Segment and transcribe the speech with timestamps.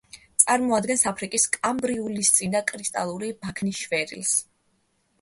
[0.43, 4.37] წარმოადგენს აფრიკის კამბრიულისწინა კრისტალური ბაქნის შვერილს.